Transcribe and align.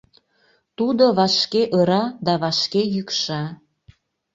Тудо 0.77 1.03
вашке 1.17 1.63
ыра 1.79 2.03
да 2.25 2.33
вашке 2.41 2.81
йӱкша. 2.95 3.43